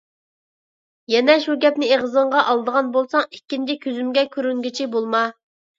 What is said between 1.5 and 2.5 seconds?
گەپنى ئېغىزىڭغا